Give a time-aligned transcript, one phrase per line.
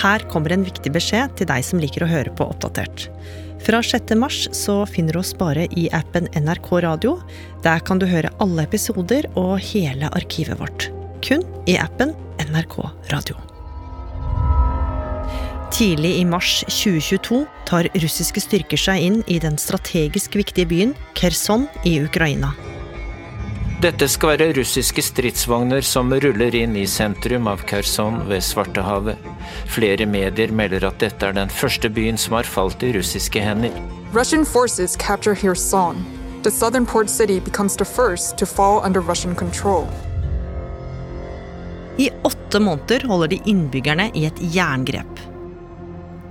[0.00, 3.08] Her kommer en viktig beskjed til deg som liker å høre på Oppdatert.
[3.60, 4.14] Fra 6.
[4.16, 7.18] mars så finner du oss bare i appen NRK Radio.
[7.64, 10.88] Der kan du høre alle episoder og hele arkivet vårt.
[11.20, 12.78] Kun i appen NRK
[13.12, 13.36] Radio.
[15.70, 21.68] Tidlig i mars 2022 tar russiske styrker seg inn i den strategisk viktige byen Kherson
[21.84, 22.54] i Ukraina.
[23.80, 29.16] Dette skal være russiske stridsvogner som ruller inn i sentrum av Kherson ved Svartehavet.
[29.72, 33.72] Flere medier melder at dette er den første byen som har falt i russiske hender.
[34.12, 36.04] Russian forces capture Kherson.
[36.42, 39.88] The southern port city becomes the first to fall under Russian control.
[41.96, 45.24] I åtte måneder holder de innbyggerne i et jerngrep.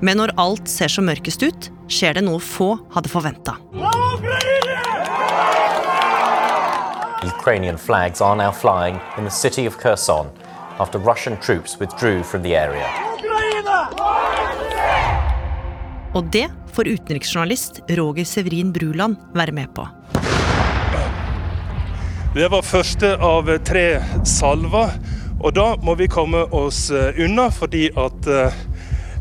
[0.06, 3.58] Men når alt ser så mørkest ut, skjer det noe få hadde forventa.
[7.40, 10.28] Ukrainian flags are now flying in the city of Kherson
[10.80, 12.88] after Russian troops withdrew from the area.
[16.14, 19.88] Og det får utenriksjournalist Roger Severin Bruland være med på.
[22.34, 24.92] Det var første av tre salver,
[25.40, 28.60] og da må vi komme oss eh, unna fordi at eh,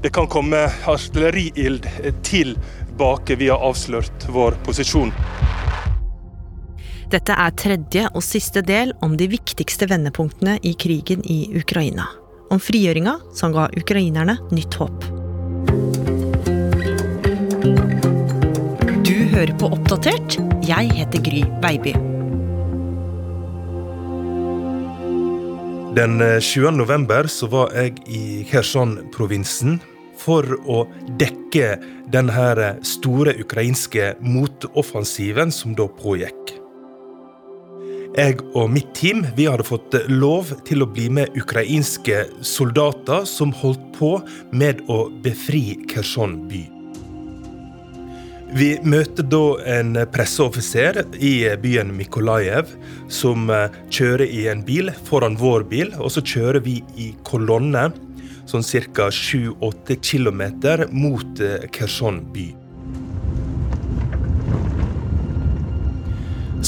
[0.03, 1.87] det kan komme artilleriild
[2.23, 3.39] tilbake.
[3.39, 5.15] Vi har avslørt vår posisjon.
[7.09, 12.05] Dette er tredje og siste del om de viktigste vendepunktene i krigen i Ukraina.
[12.53, 15.07] Om frigjøringa som ga ukrainerne nytt håp.
[19.09, 20.37] Du hører på Oppdatert.
[20.69, 21.97] Jeg heter Gry Baby.
[25.97, 26.77] Den 20.
[26.77, 29.81] november så var jeg i Kherson-provinsen
[30.21, 30.85] for å
[31.17, 31.79] dekke
[32.13, 36.59] denne store ukrainske motoffensiven som da pågikk.
[38.19, 43.53] Jeg og mitt team vi hadde fått lov til å bli med ukrainske soldater som
[43.55, 44.17] holdt på
[44.51, 46.65] med å befri Kherson by.
[48.59, 52.75] Vi møter da en presseoffiser i byen Mykolajev
[53.13, 57.91] som eh, kjører i en bil foran vår bil, og så kjører vi i kolonne
[58.51, 58.67] sånn
[58.97, 59.13] ca.
[59.15, 60.43] 7-8 km
[60.91, 62.49] mot eh, Kherson by.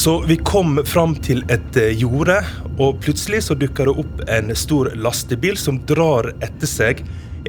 [0.00, 2.38] Så vi kom fram til et eh, jorde,
[2.80, 7.02] og plutselig så dukker det opp en stor lastebil som drar etter seg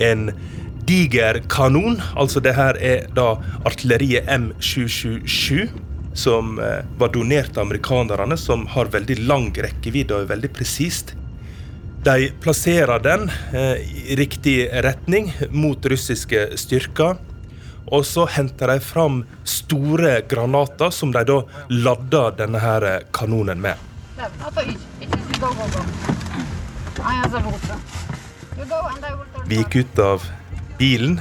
[0.03, 0.25] en
[0.83, 2.01] diger kanon.
[2.19, 5.71] Altså det her er da artilleriet M777,
[6.11, 11.15] som eh, var donert av amerikanerne, som har veldig lang rekkevidde og er veldig presist.
[12.03, 13.77] De plasserer den eh,
[14.11, 17.15] i riktig retning mot russiske styrker.
[17.87, 23.75] Og så henter de fram store granater som de da lader denne her kanonen med.
[29.47, 30.29] Vi gikk ut av
[30.77, 31.19] bilen.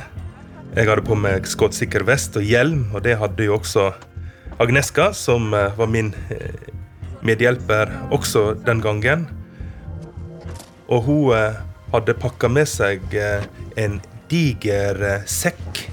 [0.76, 3.88] Jeg hadde på meg skuddsikker vest og hjelm, og det hadde jo også
[4.60, 6.68] Agneska, som eh, var min eh,
[7.24, 9.24] medhjelper også den gangen.
[10.86, 11.56] Og hun eh,
[11.94, 13.16] hadde pakka med seg
[13.80, 13.98] en
[14.30, 15.89] diger sekk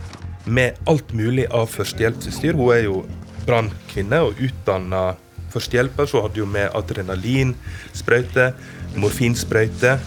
[0.47, 2.57] med alt mulig av førstehjelpsutstyr.
[2.57, 3.01] Hun er jo
[3.47, 5.15] brannkvinne og utdanna
[5.53, 8.51] førstehjelper, så hadde hun med adrenalinsprøyte,
[8.97, 9.97] morfinsprøyte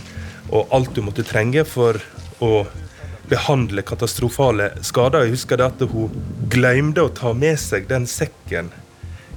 [0.51, 2.01] og alt hun måtte trenge for
[2.43, 2.65] å
[3.31, 5.27] behandle katastrofale skader.
[5.27, 6.15] Jeg husker det at hun
[6.51, 8.72] glemte å ta med seg den sekken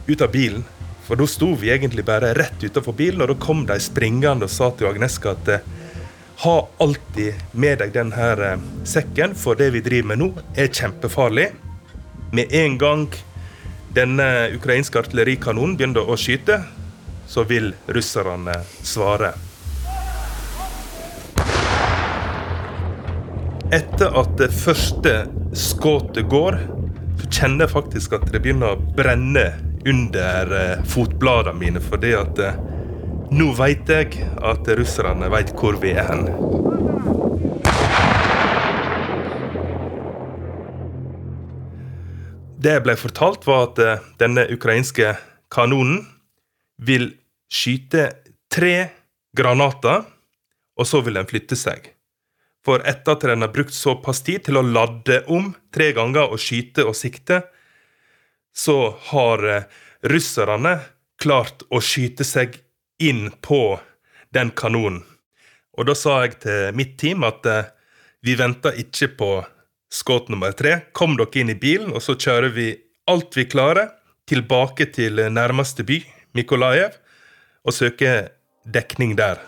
[0.07, 0.65] ut av bilen.
[1.03, 4.51] For da sto vi egentlig bare rett utenfor bilen, og da kom de springende og
[4.51, 5.51] sa til Agneska at
[6.43, 11.47] ha alltid med deg denne eh, sekken, for det vi driver med nå, er kjempefarlig.
[12.35, 13.05] Med en gang
[13.95, 14.27] denne
[14.57, 16.59] ukrainske artillerikanonen begynner å skyte,
[17.31, 19.31] så vil russerne svare.
[23.73, 25.15] Etter at det første
[25.57, 26.59] skuddet går,
[27.21, 29.47] så kjenner jeg faktisk at det begynner å brenne
[29.87, 31.81] under eh, fotbladene mine.
[31.81, 32.59] fordi at eh,
[33.33, 36.27] nå veit jeg at russerne veit hvor vi er hen.
[42.63, 45.15] Det jeg ble fortalt, var at eh, denne ukrainske
[45.51, 46.05] kanonen
[46.77, 47.09] vil
[47.51, 48.05] skyte
[48.53, 48.75] tre
[49.35, 50.05] granater,
[50.79, 51.89] og så vil den flytte seg.
[52.63, 56.39] For etter at den har brukt såpass tid til å ladde om tre ganger og
[56.39, 57.41] skyte og sikte,
[58.55, 59.67] så har eh,
[60.07, 60.77] russerne
[61.19, 62.62] klart å skyte seg
[63.09, 63.79] inn på
[64.33, 65.03] den kanonen.
[65.77, 67.71] Og da sa jeg til mitt team at eh,
[68.23, 69.31] vi venter ikke på
[69.93, 70.79] skudd nummer tre.
[70.95, 72.69] Kom dere inn i bilen, og så kjører vi
[73.09, 73.91] alt vi klarer,
[74.29, 75.99] tilbake til nærmeste by,
[76.33, 76.95] Mikolajev,
[77.67, 78.29] og søker
[78.63, 79.41] dekning der.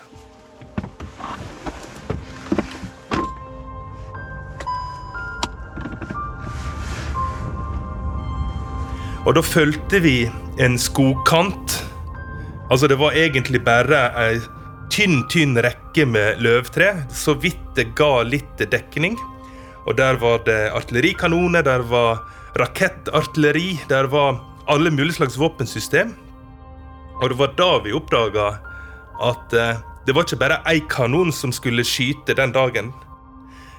[9.26, 10.28] Og da fulgte vi
[10.62, 11.80] en skogkant
[12.70, 14.40] Altså, det var egentlig bare ei
[14.90, 19.14] tynn, tynn rekke med løvtre, så vidt det ga litt dekning.
[19.86, 22.24] Og der var det artillerikanoner, der var
[22.58, 26.14] rakettartilleri, der var alle mulige slags våpensystem.
[27.22, 28.48] Og det var da vi oppdaga
[29.22, 32.92] at eh, det var ikke bare én kanon som skulle skyte den dagen.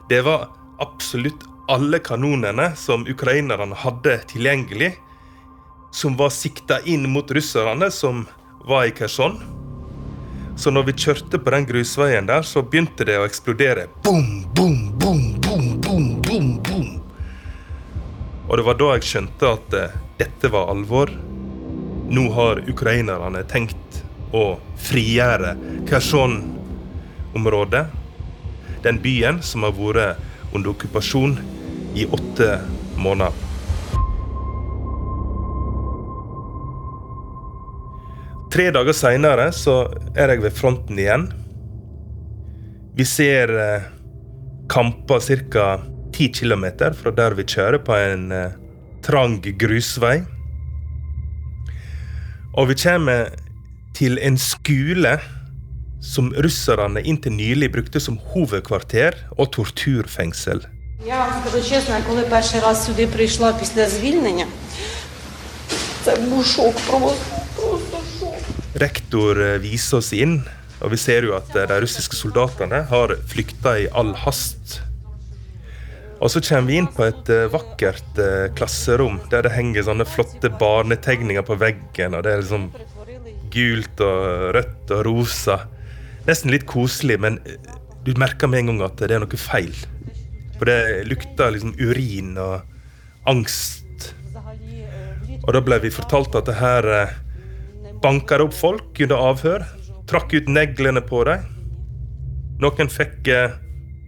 [0.09, 0.47] Det var
[0.79, 4.93] absolutt alle kanonene som ukrainerne hadde tilgjengelig,
[5.91, 8.25] som var sikta inn mot russerne som
[8.67, 9.37] var i Kherson.
[10.57, 13.87] Så når vi kjørte på den grusveien der, så begynte det å eksplodere.
[14.03, 16.89] Boom, boom, boom, boom, boom, boom, boom.
[18.47, 21.11] Og det var da jeg skjønte at uh, dette var alvor.
[22.07, 24.01] Nå har ukrainerne tenkt
[24.35, 25.55] å frigjøre
[25.87, 27.85] Kherson-området.
[28.83, 31.37] Den byen som har vært under okkupasjon
[31.97, 32.57] i åtte
[32.97, 33.46] måneder.
[38.56, 41.30] Tre dager seinere er jeg ved fronten igjen.
[42.94, 43.88] Vi ser eh,
[44.68, 45.80] kamper ca.
[46.12, 48.52] 10 km fra der vi kjører, på en eh,
[49.02, 50.20] trang grusvei.
[52.52, 53.32] Og vi kommer
[53.96, 55.16] til en skole
[56.02, 60.66] som russerne inntil nylig brukte som hovedkvarter og torturfengsel.
[61.06, 64.46] Я вам скажу чесно, коли перший раз сюди прийшла після звільнення,
[66.04, 67.35] це був шок просто.
[68.77, 70.41] Rektor eh, viser oss inn,
[70.83, 74.81] og vi ser jo at eh, de russiske soldatene har flykta i all hast.
[76.17, 78.21] Og så kommer vi inn på et eh, vakkert
[78.57, 82.17] klasserom der det henger sånne flotte barnetegninger på veggen.
[82.17, 82.69] og Det er liksom
[83.53, 85.59] gult og rødt og rosa.
[86.29, 87.41] Nesten litt koselig, men
[88.05, 89.73] du merker med en gang at det er noe feil.
[90.57, 92.61] For det lukter liksom urin og
[93.29, 94.11] angst.
[95.47, 96.85] Og da ble vi fortalt at det her
[98.01, 99.65] banka opp folk under avhør.
[100.07, 101.45] Trakk ut neglene på dem.
[102.63, 103.55] Noen fikk eh,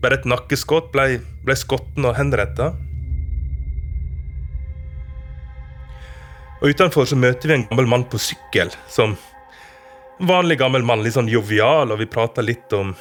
[0.02, 2.72] bare et nakkeskudd, ble, ble skotten og henretta.
[6.60, 8.72] Og Utenfor så møter vi en gammel mann på sykkel.
[8.88, 9.16] som
[10.20, 12.92] Vanlig gammel mann, litt sånn jovial, og vi prata litt om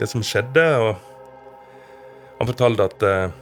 [0.00, 0.64] det som skjedde.
[0.82, 0.96] og
[2.40, 3.36] Han fortalte at eh,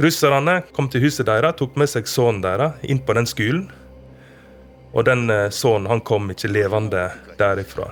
[0.00, 3.68] russerne kom til huset deres, tok med seg sønnen deres inn på den skolen.
[4.92, 7.08] Og den eh, sønnen han kom ikke levende
[7.38, 7.90] derifra.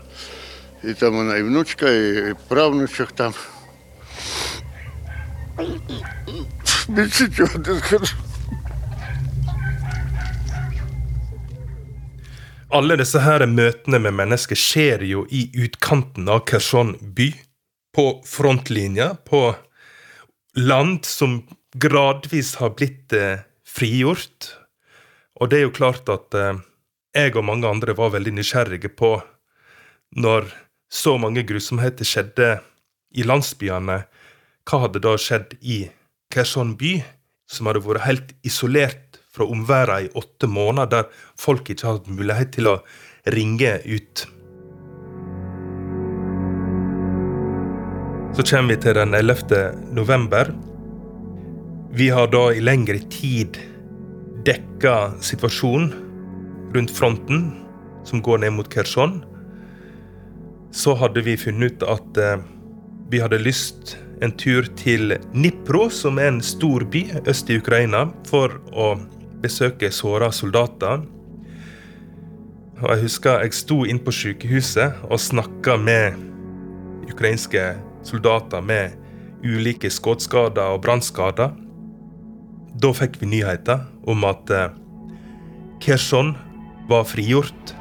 [12.77, 17.33] Alle disse her møtene med mennesker skjer jo i utkanten av Kherson by.
[17.97, 19.55] På frontlinja, på
[20.57, 21.39] land som
[21.81, 24.51] gradvis har blitt eh, frigjort.
[25.41, 26.59] Og det er jo klart at eh,
[27.17, 29.17] jeg og mange andre var veldig nysgjerrige på
[30.21, 30.51] når
[30.93, 32.57] så mange grusomheter skjedde
[33.17, 33.99] i landsbyene,
[34.67, 35.87] hva hadde da skjedd i
[36.33, 36.99] Kherson by,
[37.51, 42.55] som hadde vært helt isolert fra omverdenen i åtte måneder, der folk ikke hadde mulighet
[42.57, 42.79] til å
[43.35, 44.27] ringe ut.
[48.37, 49.93] Så kommer vi til den 11.
[49.97, 50.51] november.
[51.97, 53.57] Vi har da i lengre tid
[54.45, 56.06] dekka situasjonen
[56.75, 57.53] rundt fronten,
[58.05, 59.21] som går ned mot Kherson,
[60.71, 62.43] så hadde vi funnet ut at eh,
[63.11, 68.07] vi hadde lyst en tur til Nipro, som er en stor by øst i Ukraina,
[68.29, 68.95] for å
[69.43, 71.05] besøke såra soldater.
[72.83, 76.17] Og Jeg husker jeg sto inn på sykehuset og snakka med
[77.09, 78.97] ukrainske soldater med
[79.45, 81.55] ulike skuddskader og brannskader.
[82.77, 84.75] Da fikk vi nyheter om at eh,
[85.81, 86.35] Kherson
[86.89, 87.75] var frigjort.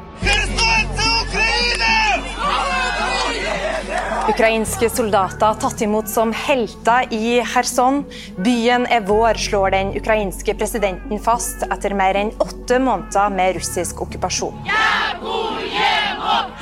[4.29, 8.01] Ukrainske soldater tatt imot som helter i Kherson.
[8.37, 14.01] Byen er vår, slår den ukrainske presidenten fast etter mer enn åtte måneder med russisk
[14.01, 14.57] okkupasjon.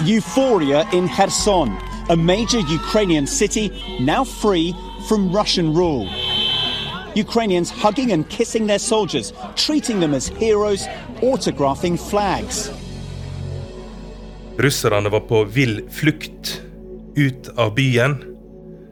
[0.03, 1.71] Euphoria in Kherson,
[2.09, 4.75] a major Ukrainian city now free
[5.07, 6.09] from Russian rule.
[7.15, 10.87] Ukrainians hugging and kissing their soldiers, treating them as heroes,
[11.21, 12.71] autographing flags.
[14.57, 16.61] Russerne var på vill flukt
[17.15, 18.23] ut av byen,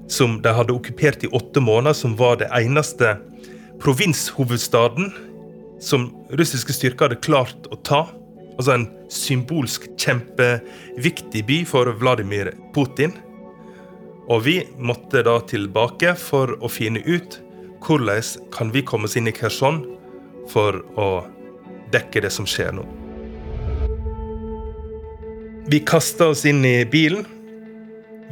[0.08, 3.18] som de hadde okkupert i åtte måneder, som var det eneste
[3.82, 5.13] provinshovedstaden
[5.82, 8.06] som russiske styrker hadde klart å ta.
[8.58, 13.16] Altså en symbolsk, kjempeviktig by for Vladimir Putin.
[14.30, 17.40] Og vi måtte da tilbake for å finne ut
[17.81, 19.83] hvordan kan vi komme oss inn i Kherson
[20.51, 21.09] for å
[21.91, 22.85] dekke det som skjer nå.
[25.71, 27.25] Vi kaster oss inn i bilen.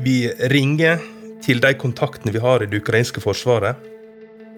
[0.03, 0.99] Vi ringer
[1.43, 3.77] til de kontaktene vi har i det ukrainske forsvaret.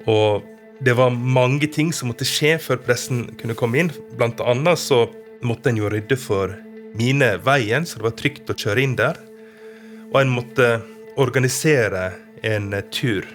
[0.10, 0.46] Og
[0.82, 3.92] det var mange ting som måtte skje før pressen kunne komme inn.
[4.18, 5.04] Blant annet så
[5.46, 6.56] måtte en jo rydde for
[6.98, 9.20] mine veien, så det var trygt å kjøre inn der.
[10.12, 10.72] Og en måtte
[11.22, 12.12] organisere
[12.48, 13.28] en tur.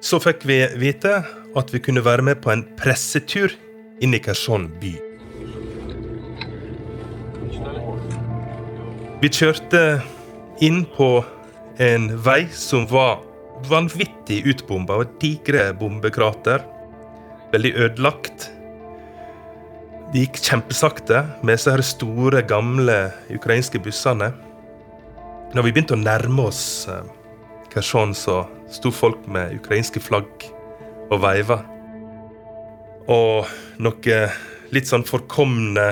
[0.00, 1.20] Så fikk vi vite
[1.56, 3.52] at vi kunne være med på en pressetur
[4.00, 4.94] inn i Kherson by.
[9.20, 9.82] Vi kjørte
[10.64, 11.10] inn på
[11.84, 13.18] en vei som var
[13.68, 15.02] vanvittig utbomba.
[15.20, 16.64] Digre bombekrater.
[17.52, 18.46] Veldig ødelagt.
[20.10, 24.32] Det gikk kjempesakte med disse store, gamle ukrainske bussene.
[25.52, 27.04] Når vi begynte å nærme oss eh,
[27.70, 28.40] Kherson, så
[28.70, 30.46] sto folk med ukrainske flagg
[31.10, 31.60] og veiva.
[33.10, 33.50] Og
[33.82, 34.38] noen
[34.70, 35.90] litt sånn forkomne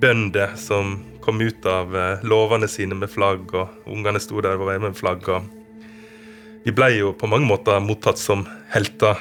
[0.00, 4.68] bønder som kom ut av eh, låvene sine med flagg, og ungene sto der og
[4.68, 5.26] veiva med flagg.
[5.28, 9.18] og Vi ble jo på mange måter mottatt som helter.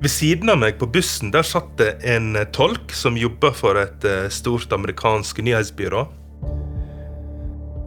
[0.00, 3.80] Ved siden av meg på bussen der satt det en eh, tolk som jobba for
[3.80, 6.06] et eh, stort amerikansk nyhetsbyrå.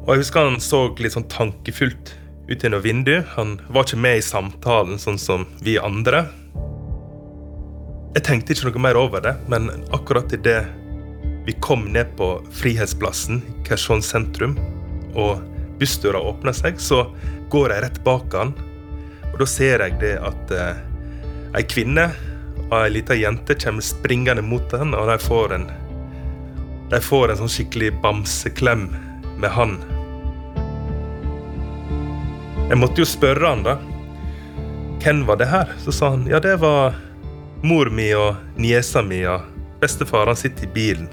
[0.03, 2.15] Og jeg husker Han så litt sånn tankefullt
[2.49, 3.27] ut gjennom vinduet.
[3.37, 6.25] Han var ikke med i samtalen, sånn som vi andre.
[8.13, 10.65] Jeg tenkte ikke noe mer over det, men akkurat idet
[11.47, 14.57] vi kom ned på Frihetsplassen i sentrum,
[15.15, 15.39] og
[15.79, 17.07] bussdøra åpner seg, så
[17.49, 18.53] går jeg rett bak han.
[19.31, 20.83] Og da ser jeg det at eh,
[21.55, 22.09] ei kvinne
[22.67, 25.71] og ei lita jente kommer springende mot den, og de får en
[26.91, 28.91] De får en sånn skikkelig bamseklem
[29.37, 29.77] med han.
[32.69, 33.77] Jeg måtte jo spørre han, da.
[35.03, 35.73] Hvem var det her?
[35.83, 36.95] Så sa han ja, det var
[37.63, 39.43] mor mi og niesa mi og
[39.81, 40.31] bestefar.
[40.31, 41.09] Han sitter i bilen.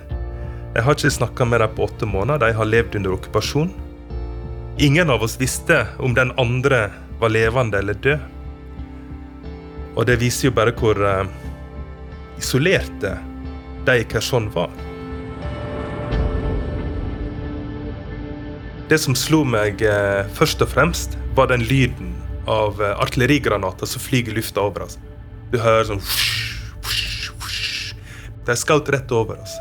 [0.74, 2.46] Jeg har ikke snakka med dem på åtte måneder.
[2.46, 3.72] De har levd under okkupasjon.
[4.78, 6.86] Ingen av oss visste om den andre
[7.20, 8.20] var levende eller død.
[9.98, 11.26] Og det viser jo bare hvor uh,
[12.38, 13.16] isolerte
[13.84, 14.70] de i Kherson var.
[18.90, 22.10] Det som slo meg uh, først og fremst, var den lyden
[22.50, 24.96] av uh, artillerigranater som flyr i lufta over oss.
[25.52, 26.02] Du hører sånn
[28.48, 29.54] De skjøt rett over oss.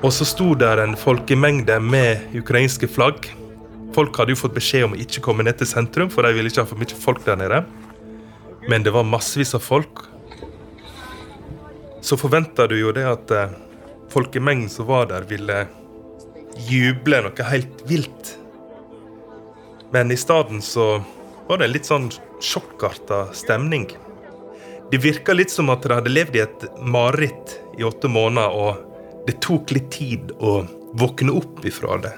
[0.00, 3.26] Og så sto der en folkemengde med ukrainske flagg.
[3.92, 6.48] Folk hadde jo fått beskjed om å ikke komme ned til sentrum, for de ville
[6.48, 7.64] ikke ha for mye folk der nede.
[8.70, 10.06] Men det var massevis av folk.
[12.00, 13.56] Så forventa du jo det at eh,
[14.14, 15.66] folkemengden som var der, ville
[16.66, 18.34] juble noe helt vilt.
[19.92, 20.98] Men i stedet så
[21.48, 22.10] var det en litt sånn
[22.44, 23.88] sjokkarta stemning.
[24.90, 28.50] Det virka litt som at de hadde levd i et mareritt i åtte måneder.
[28.50, 28.84] og
[29.28, 30.62] det tok litt tid å
[30.96, 32.14] våkne opp ifra det.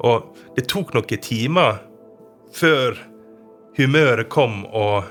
[0.00, 1.82] Og det tok noen timer
[2.56, 2.96] før
[3.76, 5.04] humøret kom og,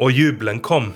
[0.00, 0.94] og jubelen kom.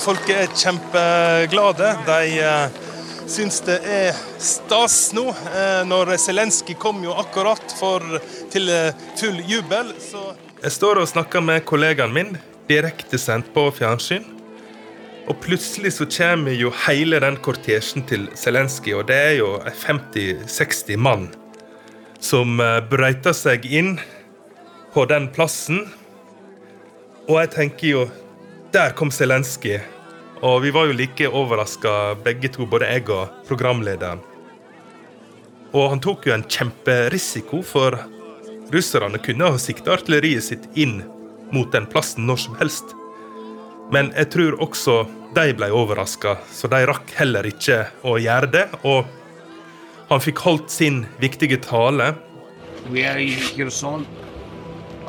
[0.00, 1.90] Folk er kjempeglade.
[2.06, 2.78] De uh,
[3.28, 5.26] syns det er stas nå.
[5.28, 8.04] Uh, når Zelenskyj kom jo akkurat for,
[8.52, 12.34] til uh, full jubel, så Jeg står og snakker med kollegaen min,
[12.68, 14.24] direktesendt på fjernsyn.
[15.30, 19.52] Og plutselig så kommer jo hele den kortesjen til Zelenskyj, og det er jo
[19.84, 21.28] 50-60 mann
[22.20, 23.94] som eh, brøyter seg inn
[24.94, 25.84] på den plassen.
[27.28, 28.04] Og jeg tenker jo
[28.72, 29.80] Der kom Zelenskyj.
[30.46, 34.20] Og vi var jo like overraska begge to, både jeg og programlederen.
[35.74, 37.98] Og han tok jo en kjemperisiko, for
[38.70, 41.00] russerne kunne ha sikta artilleriet sitt inn
[41.50, 42.94] mot den plassen når som helst.
[43.90, 44.96] Men jeg tror også
[45.34, 48.66] de ble overraska, så de rakk heller ikke å gjøre det.
[48.86, 49.02] Og
[50.14, 52.14] han fikk holdt sin viktige tale.
[52.86, 54.06] We are in Kherson,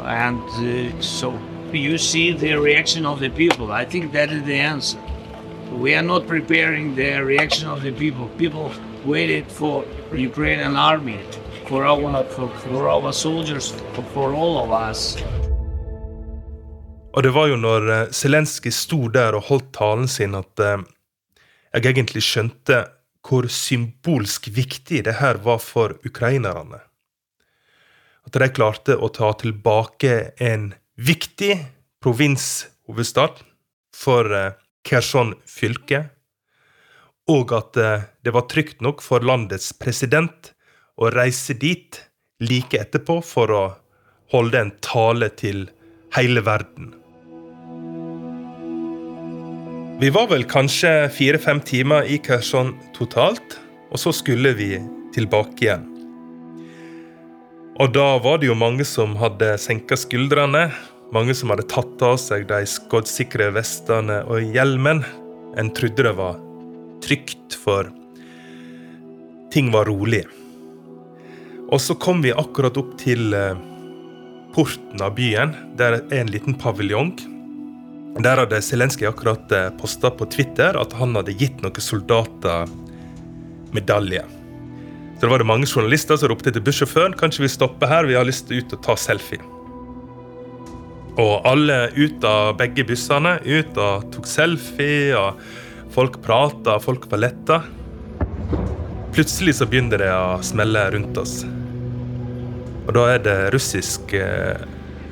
[0.01, 1.33] and uh, so
[1.73, 3.71] you see the reaction of the people.
[3.71, 4.99] I think that is the answer.
[5.71, 8.27] We are not preparing the reaction of the people.
[8.37, 8.71] People
[9.05, 11.19] waited for Ukrainian army,
[11.67, 15.17] for our, for, for our soldiers, for, for all of us.
[17.13, 20.79] Og det var jo når eh, Zelenskyj sto der og holdt talen sin, at eh,
[21.73, 22.85] jeg egentlig skjønte
[23.27, 26.79] hvor symbolsk viktig det her var for ukrainerne.
[28.25, 31.57] At de klarte å ta tilbake en viktig
[32.03, 33.43] provinshovedstad
[33.95, 34.53] for eh,
[34.87, 36.05] Kherson fylke,
[37.29, 40.49] og at det var trygt nok for landets president
[40.97, 41.99] å reise dit
[42.41, 43.61] like etterpå for å
[44.33, 45.67] holde en tale til
[46.17, 46.95] hele verden.
[50.01, 53.59] Vi var vel kanskje fire-fem timer i Kherson totalt,
[53.93, 54.73] og så skulle vi
[55.13, 55.90] tilbake igjen.
[57.81, 60.67] Og da var det jo mange som hadde senka skuldrene.
[61.15, 65.01] Mange som hadde tatt av seg de skuddsikre vestene og hjelmen.
[65.57, 66.37] En trodde det var
[67.01, 67.89] trygt, for
[69.51, 70.21] ting var rolig.
[71.71, 73.57] Og så kom vi akkurat opp til eh,
[74.53, 75.55] porten av byen.
[75.79, 77.15] Der er en liten paviljong.
[78.21, 82.69] Der hadde Zelenskyj akkurat eh, posta på Twitter at han hadde gitt noen soldater
[83.73, 84.21] medalje.
[85.21, 88.15] Så det var det mange journalister som ropte til bussjåføren kanskje vi stopper her, vi
[88.17, 89.37] har lyst til ut og ta selfie.
[91.21, 95.13] Og alle ut av begge bussene ut og tok selfie.
[95.13, 95.37] og
[95.93, 97.59] Folk prata, folk var letta.
[99.13, 101.43] Plutselig så begynner det å smelle rundt oss.
[102.87, 104.67] Og da er det russiske eh,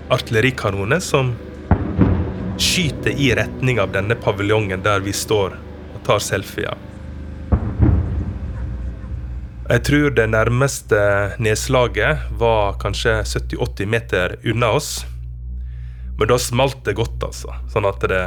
[0.10, 1.36] artillerikanoner som
[2.58, 6.89] skyter i retning av denne paviljongen der vi står og tar selfier.
[9.69, 10.99] Jeg tror det nærmeste
[11.38, 15.03] nedslaget var kanskje 70-80 meter unna oss.
[16.17, 17.53] Men da smalt det godt, altså.
[17.69, 18.23] Sånn at det,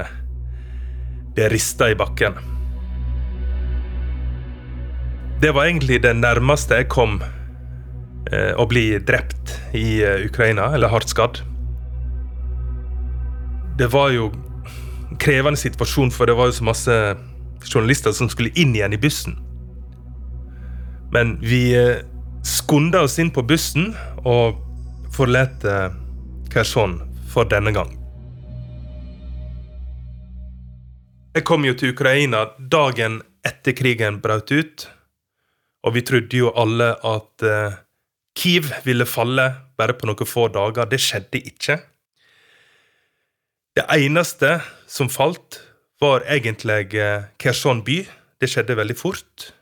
[1.35, 2.39] det rista i bakken.
[5.43, 10.95] Det var egentlig det nærmeste jeg kom eh, å bli drept i eh, Ukraina, eller
[10.95, 11.43] hardt skadd.
[13.83, 14.31] Det var jo
[15.11, 17.01] en krevende situasjon, for det var jo så masse
[17.67, 19.43] journalister som skulle inn igjen i bussen.
[21.13, 22.05] Men vi eh,
[22.45, 23.93] skunda oss inn på bussen
[24.25, 24.61] og
[25.13, 25.67] forlot
[26.53, 26.97] Kherson
[27.29, 27.93] for denne gang.
[31.33, 32.43] Jeg kom jo til Ukraina
[32.73, 34.85] dagen etter krigen brøt ut.
[35.83, 37.79] Og vi trodde jo alle at uh,
[38.39, 39.49] Kiev ville falle
[39.79, 40.91] bare på noen få dager.
[40.91, 41.79] Det skjedde ikke.
[43.73, 45.63] Det eneste som falt,
[46.03, 48.03] var egentlig uh, Kherson by.
[48.43, 49.53] Det skjedde veldig fort.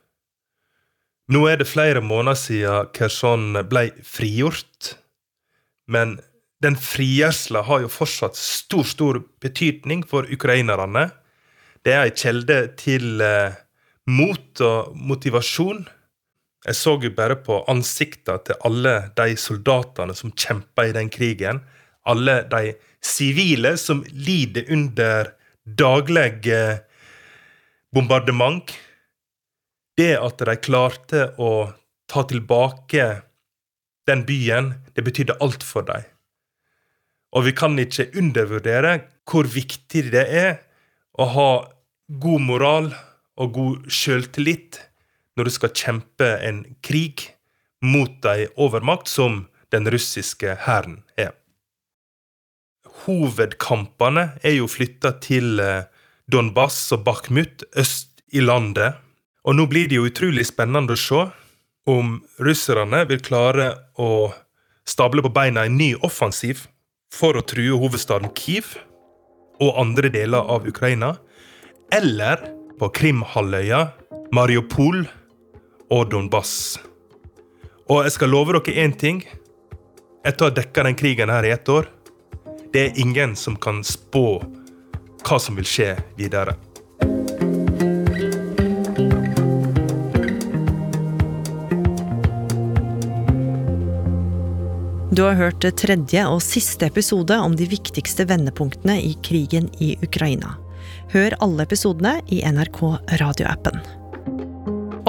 [1.30, 4.96] Nå er det flere måneder siden Kherson ble frigjort,
[5.86, 6.16] men
[6.58, 11.06] den frigjørsla har jo fortsatt stor, stor betydning for ukrainerne.
[11.86, 13.54] Det er ei kjelde til eh,
[14.10, 15.84] mot og motivasjon.
[16.66, 21.62] Jeg så jo bare på ansiktene til alle de soldatene som kjempa i den krigen.
[22.10, 22.74] Alle de
[23.06, 25.30] sivile som lider under
[25.78, 26.82] daglig eh,
[27.94, 28.74] bombardement
[29.98, 31.72] det at de klarte å
[32.10, 33.06] ta tilbake
[34.08, 36.06] den byen, det betydde alt for dem.
[37.36, 38.96] Og vi kan ikke undervurdere
[39.30, 40.56] hvor viktig det er
[41.14, 41.50] å ha
[42.20, 42.90] god moral
[43.40, 44.80] og god sjøltillit
[45.38, 47.28] når du skal kjempe en krig
[47.86, 51.30] mot ei overmakt som den russiske hæren er.
[53.06, 55.96] Hovedkampene er jo flytta til Donbas
[56.30, 58.94] Donbass og Bakhmut øst i landet.
[59.50, 61.24] Og nå blir det jo utrolig spennende å se
[61.90, 64.30] om russerne vil klare å
[64.86, 66.68] stable på beina en ny offensiv
[67.10, 68.76] for å true hovedstaden Kiev
[69.58, 71.16] og andre deler av Ukraina,
[71.90, 72.46] eller
[72.78, 73.82] på Krimhalvøya,
[74.30, 75.02] Mariupol
[75.90, 76.78] og Donbass.
[77.90, 79.24] Og jeg skal love dere én ting.
[80.22, 81.90] Etter å ha dekka den krigen her i ett år,
[82.70, 84.38] det er ingen som kan spå
[85.26, 86.54] hva som vil skje videre.
[95.20, 100.54] Du har hørt tredje og siste episode om de viktigste vendepunktene i krigen i Ukraina.
[101.12, 102.78] Hør alle episodene i NRK
[103.20, 103.82] radioappen.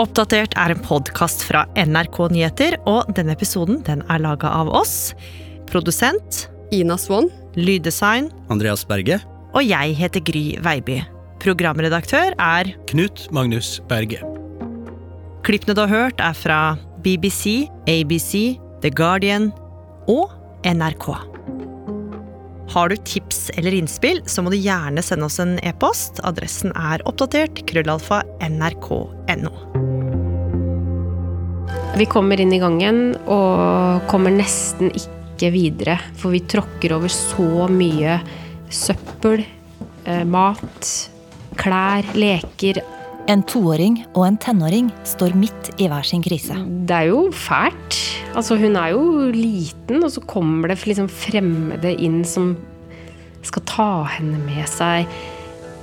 [0.04, 5.14] Oppdatert er en podkast fra NRK Nyheter, og denne episoden den er laga av oss.
[5.72, 6.42] Produsent
[6.76, 7.32] Ina Swann.
[7.56, 9.22] Lyddesign Andreas Berge.
[9.56, 11.00] Og jeg heter Gry Veiby.
[11.40, 14.20] Programredaktør er Knut Magnus Berge.
[15.48, 16.62] Klippene du har hørt, er fra
[17.00, 19.54] BBC, ABC, The Guardian,
[20.10, 20.32] og
[20.66, 21.08] NRK.
[22.72, 26.22] Har du tips eller innspill, så må du gjerne sende oss en e-post.
[26.24, 29.52] Adressen er oppdatert krøllalfa nrk.no.
[32.00, 37.68] Vi kommer inn i gangen og kommer nesten ikke videre, for vi tråkker over så
[37.68, 38.22] mye
[38.72, 39.44] søppel,
[40.06, 40.88] eh, mat,
[41.60, 42.80] klær, leker,
[43.30, 46.56] en toåring og en tenåring står midt i hver sin krise.
[46.88, 47.98] Det er jo fælt.
[48.36, 52.56] Altså, hun er jo liten, og så kommer det liksom fremmede inn som
[53.46, 55.10] skal ta henne med seg.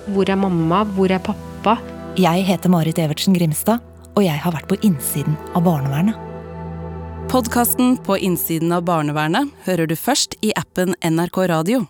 [0.08, 0.84] Hvor er mamma?
[0.96, 1.76] Hvor er pappa?
[2.18, 3.84] Jeg heter Marit Evertsen Grimstad,
[4.16, 6.16] og jeg har vært på innsiden av barnevernet.
[7.28, 11.84] Podkasten På innsiden av barnevernet hører du først i appen NRK Radio.